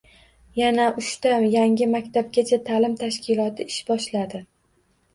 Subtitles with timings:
[0.59, 4.47] Yana uchta yangi maktabgacha ta’lim tashkiloti ish boshladi